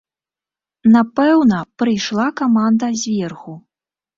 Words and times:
Напэўна, 0.95 1.59
прыйшла 1.83 2.25
каманда 2.41 2.93
зверху. 3.03 3.53